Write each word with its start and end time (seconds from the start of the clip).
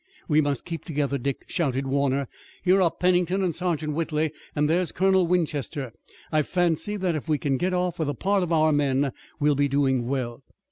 "We 0.27 0.41
must 0.41 0.65
keep 0.65 0.83
together, 0.83 1.19
Dick!" 1.19 1.45
shouted 1.45 1.85
Warner. 1.85 2.27
"Here 2.63 2.81
are 2.81 2.89
Pennington 2.89 3.43
and 3.43 3.53
Sergeant 3.55 3.93
Whitley, 3.93 4.31
and 4.55 4.67
there's 4.67 4.91
Colonel 4.91 5.27
Winchester. 5.27 5.93
I 6.31 6.41
fancy 6.41 6.97
that 6.97 7.13
if 7.13 7.29
we 7.29 7.37
can 7.37 7.55
get 7.57 7.71
off 7.71 7.99
with 7.99 8.09
a 8.09 8.15
part 8.15 8.41
of 8.41 8.51
our 8.51 8.71
men 8.71 9.11
we'll 9.39 9.53
be 9.53 9.67
doing 9.67 10.07
well." 10.07 10.41